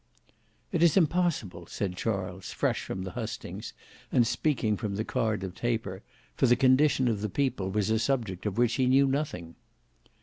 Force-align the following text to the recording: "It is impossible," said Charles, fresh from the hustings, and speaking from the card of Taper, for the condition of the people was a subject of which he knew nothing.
"It 0.71 0.81
is 0.81 0.97
impossible," 0.97 1.67
said 1.67 1.95
Charles, 1.95 2.51
fresh 2.51 2.83
from 2.85 3.03
the 3.03 3.11
hustings, 3.11 3.73
and 4.11 4.25
speaking 4.25 4.75
from 4.75 4.95
the 4.95 5.05
card 5.05 5.43
of 5.43 5.53
Taper, 5.53 6.01
for 6.35 6.47
the 6.47 6.55
condition 6.55 7.07
of 7.07 7.21
the 7.21 7.29
people 7.29 7.69
was 7.69 7.91
a 7.91 7.99
subject 7.99 8.47
of 8.47 8.57
which 8.57 8.73
he 8.77 8.87
knew 8.87 9.05
nothing. 9.05 9.53